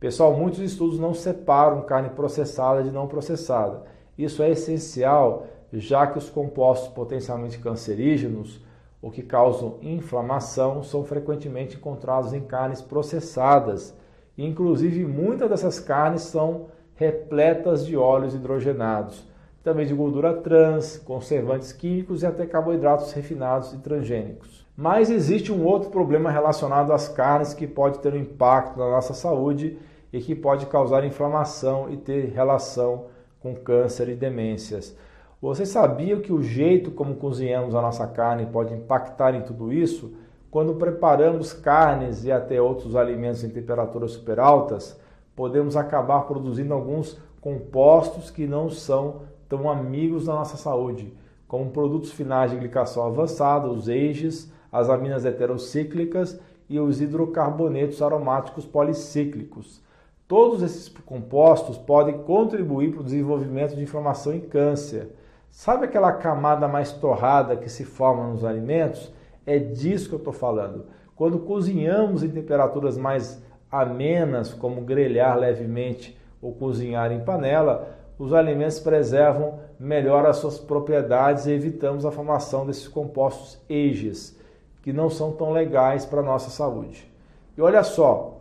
Pessoal, 0.00 0.34
muitos 0.34 0.58
estudos 0.58 0.98
não 0.98 1.14
separam 1.14 1.82
carne 1.82 2.08
processada 2.08 2.82
de 2.82 2.90
não 2.90 3.06
processada. 3.06 3.84
Isso 4.18 4.42
é 4.42 4.50
essencial, 4.50 5.46
já 5.72 6.08
que 6.08 6.18
os 6.18 6.28
compostos 6.28 6.88
potencialmente 6.88 7.60
cancerígenos 7.60 8.60
ou 9.04 9.10
que 9.10 9.22
causam 9.22 9.76
inflamação 9.82 10.82
são 10.82 11.04
frequentemente 11.04 11.76
encontrados 11.76 12.32
em 12.32 12.40
carnes 12.40 12.80
processadas. 12.80 13.94
Inclusive, 14.36 15.04
muitas 15.04 15.50
dessas 15.50 15.78
carnes 15.78 16.22
são 16.22 16.68
repletas 16.94 17.84
de 17.84 17.98
óleos 17.98 18.34
hidrogenados, 18.34 19.28
também 19.62 19.84
de 19.84 19.92
gordura 19.92 20.32
trans, 20.32 20.96
conservantes 20.96 21.70
químicos 21.70 22.22
e 22.22 22.26
até 22.26 22.46
carboidratos 22.46 23.12
refinados 23.12 23.74
e 23.74 23.78
transgênicos. 23.80 24.66
Mas 24.74 25.10
existe 25.10 25.52
um 25.52 25.66
outro 25.66 25.90
problema 25.90 26.30
relacionado 26.30 26.90
às 26.90 27.06
carnes 27.06 27.52
que 27.52 27.66
pode 27.66 27.98
ter 27.98 28.14
um 28.14 28.18
impacto 28.18 28.78
na 28.78 28.88
nossa 28.88 29.12
saúde 29.12 29.76
e 30.14 30.18
que 30.18 30.34
pode 30.34 30.64
causar 30.64 31.04
inflamação 31.04 31.92
e 31.92 31.98
ter 31.98 32.32
relação 32.32 33.08
com 33.38 33.54
câncer 33.54 34.08
e 34.08 34.14
demências. 34.14 34.96
Você 35.44 35.66
sabia 35.66 36.18
que 36.20 36.32
o 36.32 36.42
jeito 36.42 36.90
como 36.90 37.16
cozinhamos 37.16 37.74
a 37.74 37.82
nossa 37.82 38.06
carne 38.06 38.46
pode 38.46 38.72
impactar 38.72 39.34
em 39.34 39.42
tudo 39.42 39.70
isso? 39.74 40.14
Quando 40.50 40.76
preparamos 40.76 41.52
carnes 41.52 42.24
e 42.24 42.32
até 42.32 42.62
outros 42.62 42.96
alimentos 42.96 43.44
em 43.44 43.50
temperaturas 43.50 44.12
super 44.12 44.40
altas, 44.40 44.98
podemos 45.36 45.76
acabar 45.76 46.22
produzindo 46.22 46.72
alguns 46.72 47.20
compostos 47.42 48.30
que 48.30 48.46
não 48.46 48.70
são 48.70 49.20
tão 49.46 49.68
amigos 49.68 50.24
da 50.24 50.32
nossa 50.32 50.56
saúde, 50.56 51.12
como 51.46 51.72
produtos 51.72 52.10
finais 52.10 52.50
de 52.50 52.56
glicação 52.56 53.06
avançada, 53.06 53.68
os 53.68 53.86
EIGES, 53.86 54.50
as 54.72 54.88
aminas 54.88 55.26
heterocíclicas 55.26 56.40
e 56.70 56.80
os 56.80 57.02
hidrocarbonetos 57.02 58.00
aromáticos 58.00 58.64
policíclicos. 58.64 59.82
Todos 60.26 60.62
esses 60.62 60.88
compostos 60.88 61.76
podem 61.76 62.16
contribuir 62.22 62.92
para 62.92 63.02
o 63.02 63.04
desenvolvimento 63.04 63.76
de 63.76 63.82
inflamação 63.82 64.34
e 64.34 64.40
câncer. 64.40 65.14
Sabe 65.54 65.84
aquela 65.84 66.12
camada 66.12 66.66
mais 66.66 66.90
torrada 66.90 67.56
que 67.56 67.68
se 67.68 67.84
forma 67.84 68.26
nos 68.26 68.44
alimentos? 68.44 69.14
É 69.46 69.56
disso 69.56 70.08
que 70.08 70.14
eu 70.16 70.18
estou 70.18 70.32
falando. 70.32 70.86
Quando 71.14 71.38
cozinhamos 71.38 72.24
em 72.24 72.28
temperaturas 72.28 72.98
mais 72.98 73.40
amenas, 73.70 74.52
como 74.52 74.82
grelhar 74.82 75.38
levemente 75.38 76.18
ou 76.42 76.52
cozinhar 76.52 77.12
em 77.12 77.20
panela, 77.20 77.88
os 78.18 78.32
alimentos 78.32 78.80
preservam 78.80 79.60
melhor 79.78 80.26
as 80.26 80.38
suas 80.38 80.58
propriedades 80.58 81.46
e 81.46 81.52
evitamos 81.52 82.04
a 82.04 82.10
formação 82.10 82.66
desses 82.66 82.88
compostos 82.88 83.62
EIGES, 83.68 84.36
que 84.82 84.92
não 84.92 85.08
são 85.08 85.30
tão 85.30 85.52
legais 85.52 86.04
para 86.04 86.18
a 86.18 86.24
nossa 86.24 86.50
saúde. 86.50 87.08
E 87.56 87.62
olha 87.62 87.84
só, 87.84 88.40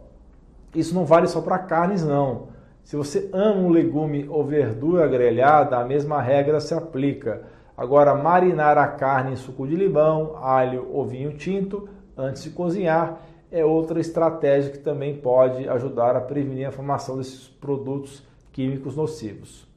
isso 0.73 0.95
não 0.95 1.05
vale 1.05 1.27
só 1.27 1.41
para 1.41 1.59
carnes, 1.59 2.03
não. 2.03 2.47
Se 2.83 2.95
você 2.95 3.29
ama 3.31 3.61
um 3.61 3.69
legume 3.69 4.27
ou 4.29 4.43
verdura 4.43 5.07
grelhada, 5.07 5.77
a 5.77 5.85
mesma 5.85 6.21
regra 6.21 6.59
se 6.59 6.73
aplica. 6.73 7.43
Agora, 7.75 8.13
marinar 8.13 8.77
a 8.77 8.87
carne 8.87 9.33
em 9.33 9.35
suco 9.35 9.65
de 9.65 9.75
limão, 9.75 10.37
alho 10.37 10.87
ou 10.91 11.05
vinho 11.05 11.33
tinto 11.33 11.87
antes 12.15 12.43
de 12.43 12.49
cozinhar 12.51 13.19
é 13.53 13.63
outra 13.63 13.99
estratégia 13.99 14.71
que 14.71 14.79
também 14.79 15.15
pode 15.15 15.69
ajudar 15.69 16.15
a 16.15 16.21
prevenir 16.21 16.67
a 16.67 16.71
formação 16.71 17.17
desses 17.17 17.47
produtos 17.47 18.23
químicos 18.51 18.95
nocivos. 18.95 19.67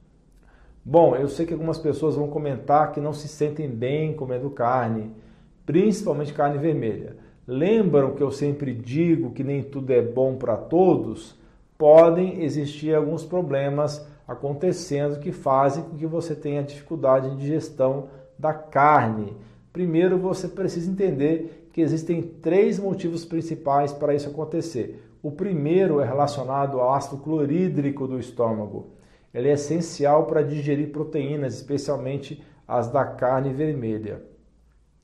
Bom, 0.83 1.15
eu 1.15 1.29
sei 1.29 1.45
que 1.45 1.53
algumas 1.53 1.79
pessoas 1.79 2.17
vão 2.17 2.29
comentar 2.29 2.93
que 2.93 3.01
não 3.01 3.13
se 3.13 3.29
sentem 3.29 3.69
bem 3.69 4.15
comendo 4.15 4.49
carne, 4.49 5.11
principalmente 5.67 6.33
carne 6.33 6.59
vermelha. 6.59 7.17
Lembram 7.47 8.15
que 8.15 8.23
eu 8.23 8.31
sempre 8.31 8.73
digo 8.73 9.33
que 9.33 9.45
nem 9.45 9.63
tudo 9.63 9.91
é 9.91 10.01
bom 10.01 10.37
para 10.37 10.57
todos? 10.57 11.39
Podem 11.79 12.43
existir 12.43 12.95
alguns 12.95 13.25
problemas 13.25 14.07
acontecendo 14.27 15.21
que 15.21 15.33
fazem 15.33 15.85
com 15.85 15.97
que 15.97 16.07
você 16.07 16.35
tenha 16.35 16.63
dificuldade 16.63 17.31
de 17.31 17.37
digestão 17.37 18.09
da 18.39 18.53
carne. 18.53 19.37
Primeiro, 19.73 20.19
você 20.19 20.49
precisa 20.49 20.91
entender 20.91 21.69
que 21.73 21.81
existem 21.81 22.23
três 22.23 22.79
motivos 22.79 23.25
principais 23.25 23.93
para 23.93 24.15
isso 24.15 24.29
acontecer. 24.29 25.03
O 25.23 25.31
primeiro 25.31 26.01
é 26.01 26.05
relacionado 26.05 26.81
ao 26.81 26.95
ácido 26.95 27.19
clorídrico 27.19 28.07
do 28.07 28.19
estômago. 28.19 28.93
Ele 29.35 29.49
é 29.49 29.53
essencial 29.53 30.25
para 30.25 30.43
digerir 30.43 30.91
proteínas, 30.91 31.55
especialmente 31.55 32.43
as 32.67 32.91
da 32.91 33.05
carne 33.05 33.53
vermelha. 33.53 34.23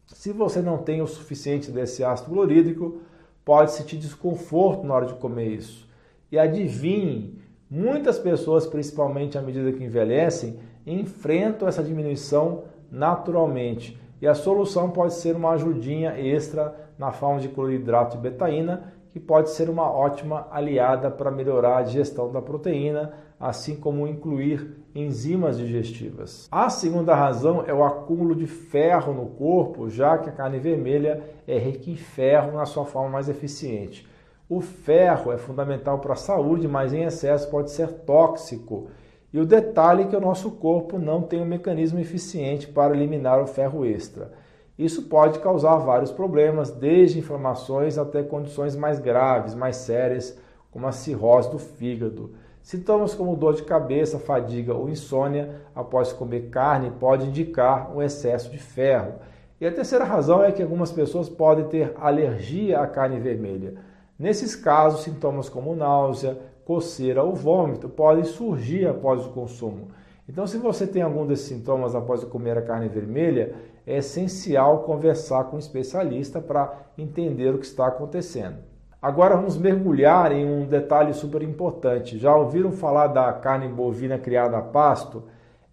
Se 0.07 0.33
você 0.33 0.61
não 0.61 0.79
tem 0.79 1.03
o 1.03 1.07
suficiente 1.07 1.71
desse 1.71 2.03
ácido 2.03 2.31
clorídrico, 2.31 3.01
pode 3.45 3.73
sentir 3.73 3.99
desconforto 3.99 4.87
na 4.87 4.95
hora 4.95 5.07
de 5.07 5.15
comer 5.15 5.49
isso. 5.49 5.89
E 6.33 6.39
adivinhe, 6.39 7.39
muitas 7.71 8.19
pessoas, 8.19 8.67
principalmente 8.67 9.37
à 9.37 9.43
medida 9.43 9.71
que 9.71 9.85
envelhecem, 9.85 10.59
enfrentam 10.87 11.69
essa 11.69 11.83
diminuição 11.83 12.65
naturalmente. 12.91 14.01
E 14.19 14.27
a 14.27 14.35
solução 14.35 14.89
pode 14.91 15.13
ser 15.13 15.37
uma 15.37 15.51
ajudinha 15.51 16.19
extra 16.19 16.75
na 16.99 17.13
forma 17.13 17.39
de 17.39 17.49
cloridrato 17.49 18.17
de 18.17 18.23
betaína, 18.23 18.95
que 19.11 19.21
pode 19.21 19.51
ser 19.51 19.69
uma 19.69 19.93
ótima 19.93 20.49
aliada 20.51 21.11
para 21.11 21.31
melhorar 21.31 21.77
a 21.77 21.83
digestão 21.83 22.33
da 22.33 22.41
proteína, 22.41 23.13
assim 23.39 23.77
como 23.77 24.09
incluir 24.09 24.83
enzimas 24.95 25.59
digestivas. 25.59 26.49
A 26.51 26.71
segunda 26.71 27.15
razão 27.15 27.63
é 27.67 27.75
o 27.75 27.85
acúmulo 27.85 28.35
de 28.35 28.47
ferro 28.47 29.13
no 29.13 29.27
corpo, 29.27 29.91
já 29.91 30.17
que 30.17 30.31
a 30.31 30.33
carne 30.33 30.59
vermelha 30.59 31.23
é 31.47 31.59
rica 31.59 31.91
em 31.91 31.97
ferro 31.97 32.53
na 32.57 32.65
sua 32.65 32.87
forma 32.87 33.11
mais 33.11 33.29
eficiente. 33.29 34.11
O 34.55 34.61
ferro 34.61 35.33
é 35.33 35.39
fundamental 35.39 35.99
para 35.99 36.13
a 36.13 36.15
saúde, 36.15 36.69
mas 36.69 36.93
em 36.93 37.05
excesso 37.05 37.49
pode 37.49 37.71
ser 37.71 37.89
tóxico. 37.89 38.89
E 39.33 39.41
o 39.41 39.47
detalhe 39.47 40.03
é 40.03 40.07
que 40.07 40.15
o 40.15 40.21
nosso 40.21 40.51
corpo 40.51 40.99
não 40.99 41.23
tem 41.23 41.41
um 41.41 41.47
mecanismo 41.47 41.99
eficiente 41.99 42.69
para 42.69 42.95
eliminar 42.95 43.41
o 43.41 43.47
ferro 43.47 43.83
extra. 43.83 44.31
Isso 44.79 45.05
pode 45.05 45.39
causar 45.39 45.77
vários 45.79 46.13
problemas, 46.13 46.71
desde 46.71 47.19
inflamações 47.19 47.97
até 47.97 48.23
condições 48.23 48.77
mais 48.77 48.99
graves, 48.99 49.55
mais 49.55 49.77
sérias, 49.77 50.39
como 50.71 50.87
a 50.87 50.93
cirrose 50.93 51.51
do 51.51 51.59
fígado. 51.59 52.35
Sintomas 52.61 53.15
como 53.15 53.35
dor 53.35 53.55
de 53.55 53.63
cabeça, 53.63 54.19
fadiga 54.19 54.75
ou 54.75 54.87
insônia 54.87 55.63
após 55.75 56.13
comer 56.13 56.51
carne 56.51 56.93
pode 57.01 57.27
indicar 57.27 57.91
um 57.97 58.03
excesso 58.03 58.51
de 58.51 58.59
ferro. 58.59 59.15
E 59.59 59.67
a 59.67 59.73
terceira 59.73 60.05
razão 60.05 60.45
é 60.45 60.53
que 60.53 60.63
algumas 60.63 60.93
pessoas 60.93 61.31
podem 61.31 61.65
ter 61.69 61.95
alergia 61.97 62.81
à 62.81 62.87
carne 62.87 63.19
vermelha. 63.19 63.92
Nesses 64.23 64.55
casos, 64.55 65.03
sintomas 65.03 65.49
como 65.49 65.75
náusea, 65.75 66.39
coceira 66.65 67.25
ou 67.25 67.35
vômito 67.35 67.89
podem 67.89 68.23
surgir 68.23 68.87
após 68.87 69.27
o 69.27 69.31
consumo. 69.31 69.89
Então, 70.29 70.47
se 70.47 70.59
você 70.59 70.87
tem 70.87 71.03
algum 71.03 71.27
desses 71.27 71.47
sintomas 71.47 71.97
após 71.97 72.23
comer 72.23 72.57
a 72.57 72.63
carne 72.63 72.89
vermelha, 72.89 73.53
é 73.85 73.97
essencial 73.97 74.85
conversar 74.85 75.47
com 75.47 75.57
um 75.57 75.59
especialista 75.59 76.41
para 76.41 76.73
entender 76.97 77.53
o 77.53 77.59
que 77.59 77.67
está 77.67 77.89
acontecendo. 77.89 78.59
Agora 79.03 79.35
vamos 79.35 79.59
mergulhar 79.59 80.31
em 80.31 80.47
um 80.47 80.67
detalhe 80.67 81.13
super 81.13 81.43
importante. 81.43 82.17
Já 82.17 82.33
ouviram 82.37 82.71
falar 82.71 83.09
da 83.09 83.33
carne 83.33 83.67
bovina 83.67 84.19
criada 84.19 84.57
a 84.57 84.63
pasto? 84.63 85.25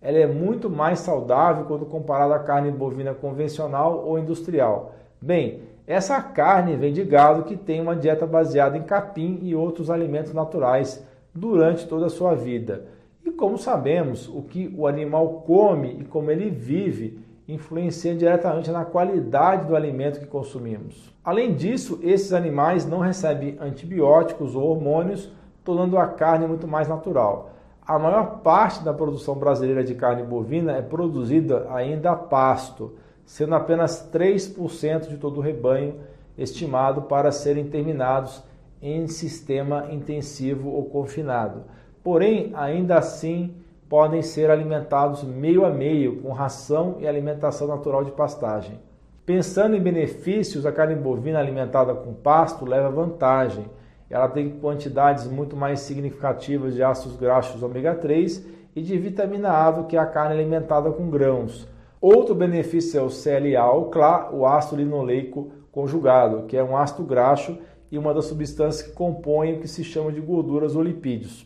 ela 0.01 0.17
é 0.17 0.27
muito 0.27 0.69
mais 0.69 0.99
saudável 0.99 1.65
quando 1.65 1.85
comparada 1.85 2.35
à 2.35 2.39
carne 2.39 2.71
bovina 2.71 3.13
convencional 3.13 4.03
ou 4.05 4.17
industrial. 4.17 4.93
Bem, 5.21 5.63
essa 5.89 6.21
carne 6.21 6.75
vem 6.75 6.93
de 6.93 7.03
gado 7.03 7.45
que 7.45 7.57
tem 7.57 7.81
uma 7.81 7.95
dieta 7.95 8.27
baseada 8.27 8.77
em 8.77 8.83
capim 8.83 9.39
e 9.41 9.55
outros 9.55 9.89
alimentos 9.89 10.31
naturais 10.31 11.03
durante 11.33 11.87
toda 11.87 12.05
a 12.05 12.11
sua 12.11 12.35
vida. 12.35 12.85
E 13.25 13.31
como 13.31 13.57
sabemos, 13.57 14.27
o 14.27 14.43
que 14.43 14.71
o 14.77 14.85
animal 14.85 15.41
come 15.47 15.97
e 15.99 16.03
como 16.03 16.29
ele 16.29 16.51
vive 16.51 17.19
influencia 17.47 18.13
diretamente 18.13 18.69
na 18.69 18.85
qualidade 18.85 19.65
do 19.65 19.75
alimento 19.75 20.19
que 20.19 20.27
consumimos. 20.27 21.11
Além 21.25 21.55
disso, 21.55 21.99
esses 22.03 22.33
animais 22.33 22.85
não 22.85 22.99
recebem 22.99 23.57
antibióticos 23.59 24.55
ou 24.55 24.69
hormônios, 24.69 25.31
tornando 25.63 25.97
a 25.97 26.05
carne 26.05 26.45
muito 26.45 26.67
mais 26.67 26.87
natural. 26.87 27.49
A 27.81 27.97
maior 27.97 28.41
parte 28.41 28.83
da 28.83 28.93
produção 28.93 29.33
brasileira 29.33 29.83
de 29.83 29.95
carne 29.95 30.21
bovina 30.21 30.73
é 30.73 30.83
produzida 30.83 31.65
ainda 31.71 32.11
a 32.11 32.15
pasto, 32.15 32.93
sendo 33.29 33.53
apenas 33.53 34.09
3% 34.11 35.07
de 35.07 35.17
todo 35.17 35.37
o 35.37 35.39
rebanho 35.39 35.99
estimado 36.35 37.03
para 37.03 37.31
serem 37.31 37.69
terminados 37.69 38.43
em 38.81 39.07
sistema 39.07 39.85
intensivo 39.91 40.71
ou 40.71 40.85
confinado. 40.85 41.61
Porém, 42.03 42.51
ainda 42.55 42.97
assim, 42.97 43.53
podem 43.87 44.23
ser 44.23 44.49
alimentados 44.49 45.23
meio 45.23 45.63
a 45.63 45.69
meio 45.69 46.23
com 46.23 46.31
ração 46.31 46.97
e 46.99 47.07
alimentação 47.07 47.67
natural 47.67 48.03
de 48.03 48.09
pastagem. 48.09 48.79
Pensando 49.27 49.75
em 49.75 49.79
benefícios, 49.79 50.65
a 50.65 50.71
carne 50.71 50.95
bovina 50.95 51.37
alimentada 51.37 51.93
com 51.93 52.15
pasto 52.15 52.65
leva 52.65 52.89
vantagem. 52.89 53.67
Ela 54.09 54.27
tem 54.27 54.57
quantidades 54.59 55.27
muito 55.27 55.55
mais 55.55 55.81
significativas 55.81 56.73
de 56.73 56.81
ácidos 56.81 57.15
graxos 57.15 57.61
ômega 57.61 57.93
3 57.93 58.43
e 58.75 58.81
de 58.81 58.97
vitamina 58.97 59.51
A 59.51 59.69
do 59.69 59.83
que 59.83 59.95
a 59.95 60.05
carne 60.07 60.33
alimentada 60.33 60.89
com 60.89 61.11
grãos. 61.11 61.69
Outro 62.01 62.33
benefício 62.33 62.97
é 62.97 63.03
o 63.03 63.09
CLA, 63.09 64.31
o 64.31 64.45
ácido 64.45 64.77
linoleico 64.77 65.51
conjugado, 65.69 66.45
que 66.45 66.55
é 66.55 66.63
um 66.63 66.77
ácido 66.77 67.03
graxo 67.03 67.57
e 67.91 67.97
uma 67.97 68.13
das 68.13 68.25
substâncias 68.25 68.87
que 68.87 68.93
compõem 68.93 69.55
o 69.55 69.59
que 69.59 69.67
se 69.67 69.83
chama 69.83 70.09
de 70.09 70.21
gorduras 70.21 70.77
ou 70.77 70.81
lipídios. 70.81 71.45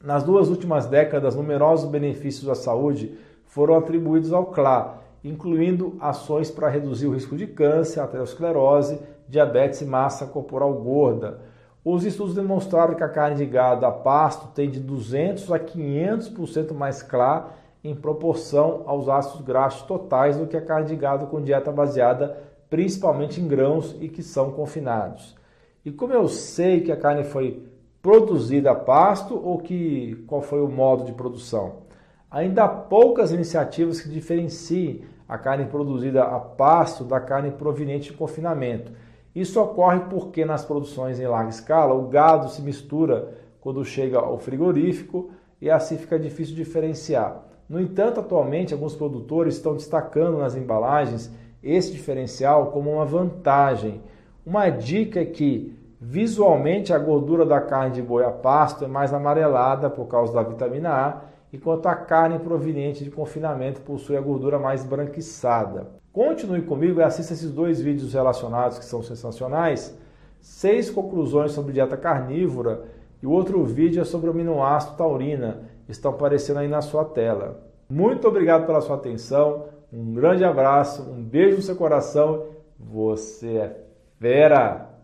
Nas 0.00 0.22
duas 0.22 0.48
últimas 0.48 0.86
décadas, 0.86 1.34
numerosos 1.34 1.90
benefícios 1.90 2.48
à 2.48 2.54
saúde 2.54 3.18
foram 3.44 3.76
atribuídos 3.76 4.32
ao 4.32 4.46
CLA, 4.46 5.00
incluindo 5.24 5.96
ações 5.98 6.48
para 6.48 6.68
reduzir 6.68 7.08
o 7.08 7.14
risco 7.14 7.36
de 7.36 7.48
câncer, 7.48 7.98
aterosclerose, 7.98 9.00
diabetes 9.28 9.80
e 9.80 9.84
massa 9.84 10.26
corporal 10.26 10.72
gorda. 10.74 11.40
Os 11.84 12.04
estudos 12.04 12.34
demonstraram 12.34 12.94
que 12.94 13.02
a 13.02 13.08
carne 13.08 13.36
de 13.36 13.46
gado 13.46 13.84
a 13.84 13.90
pasto 13.90 14.46
tem 14.54 14.70
de 14.70 14.78
200 14.78 15.50
a 15.50 15.58
500% 15.58 16.72
mais 16.72 17.02
CLA 17.02 17.50
em 17.88 17.94
proporção 17.94 18.82
aos 18.86 19.08
ácidos 19.08 19.42
graxos 19.42 19.82
totais 19.82 20.36
do 20.36 20.46
que 20.46 20.56
a 20.56 20.60
carne 20.60 20.88
de 20.88 20.96
gado 20.96 21.26
com 21.26 21.40
dieta 21.40 21.70
baseada 21.70 22.36
principalmente 22.68 23.40
em 23.40 23.46
grãos 23.46 23.96
e 24.00 24.08
que 24.08 24.22
são 24.22 24.50
confinados. 24.50 25.36
E 25.84 25.90
como 25.90 26.12
eu 26.12 26.28
sei 26.28 26.80
que 26.80 26.90
a 26.90 26.96
carne 26.96 27.24
foi 27.24 27.62
produzida 28.02 28.72
a 28.72 28.74
pasto 28.74 29.40
ou 29.42 29.58
que 29.58 30.24
qual 30.26 30.42
foi 30.42 30.60
o 30.60 30.68
modo 30.68 31.04
de 31.04 31.12
produção? 31.12 31.86
Ainda 32.30 32.64
há 32.64 32.68
poucas 32.68 33.32
iniciativas 33.32 34.00
que 34.00 34.08
diferenciem 34.08 35.04
a 35.28 35.38
carne 35.38 35.66
produzida 35.66 36.24
a 36.24 36.38
pasto 36.38 37.04
da 37.04 37.20
carne 37.20 37.52
proveniente 37.52 38.10
de 38.10 38.16
confinamento. 38.16 38.92
Isso 39.34 39.60
ocorre 39.60 40.00
porque 40.10 40.44
nas 40.44 40.64
produções 40.64 41.20
em 41.20 41.26
larga 41.26 41.50
escala 41.50 41.94
o 41.94 42.08
gado 42.08 42.48
se 42.48 42.62
mistura 42.62 43.34
quando 43.60 43.84
chega 43.84 44.18
ao 44.18 44.38
frigorífico 44.38 45.30
e 45.60 45.70
assim 45.70 45.96
fica 45.96 46.18
difícil 46.18 46.54
diferenciar. 46.54 47.42
No 47.68 47.80
entanto, 47.80 48.20
atualmente 48.20 48.72
alguns 48.72 48.94
produtores 48.94 49.56
estão 49.56 49.74
destacando 49.74 50.38
nas 50.38 50.54
embalagens 50.54 51.30
esse 51.62 51.92
diferencial 51.92 52.70
como 52.70 52.92
uma 52.92 53.04
vantagem. 53.04 54.00
Uma 54.44 54.70
dica 54.70 55.20
é 55.20 55.24
que 55.24 55.76
Visualmente, 55.98 56.92
a 56.92 56.98
gordura 56.98 57.46
da 57.46 57.58
carne 57.58 57.94
de 57.94 58.02
boi 58.02 58.22
a 58.22 58.30
pasto 58.30 58.84
é 58.84 58.88
mais 58.88 59.14
amarelada 59.14 59.88
por 59.88 60.06
causa 60.06 60.32
da 60.32 60.42
vitamina 60.42 60.90
A, 60.90 61.20
enquanto 61.50 61.86
a 61.86 61.94
carne 61.94 62.38
proveniente 62.38 63.02
de 63.02 63.10
confinamento 63.10 63.80
possui 63.80 64.14
a 64.14 64.20
gordura 64.20 64.58
mais 64.58 64.84
branquiçada. 64.84 65.88
Continue 66.12 66.62
comigo 66.62 67.00
e 67.00 67.02
assista 67.02 67.32
esses 67.32 67.50
dois 67.50 67.80
vídeos 67.80 68.12
relacionados 68.12 68.78
que 68.78 68.84
são 68.84 69.02
sensacionais. 69.02 69.96
Seis 70.38 70.90
conclusões 70.90 71.52
sobre 71.52 71.72
dieta 71.72 71.96
carnívora 71.96 72.84
e 73.22 73.26
o 73.26 73.30
outro 73.30 73.64
vídeo 73.64 74.02
é 74.02 74.04
sobre 74.04 74.28
o 74.28 74.32
aminoácido 74.32 74.96
taurina. 74.96 75.62
Estão 75.88 76.10
aparecendo 76.10 76.58
aí 76.58 76.68
na 76.68 76.82
sua 76.82 77.04
tela. 77.04 77.60
Muito 77.88 78.26
obrigado 78.26 78.66
pela 78.66 78.80
sua 78.80 78.96
atenção. 78.96 79.66
Um 79.92 80.14
grande 80.14 80.44
abraço, 80.44 81.02
um 81.02 81.22
beijo 81.22 81.56
no 81.56 81.62
seu 81.62 81.76
coração. 81.76 82.46
Você 82.78 83.56
é 83.56 83.84
fera! 84.18 84.95